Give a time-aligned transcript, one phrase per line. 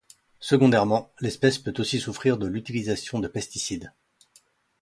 [0.39, 3.93] Secondairement, l’espèce peut aussi souffrir de l’utilisation de pesticides.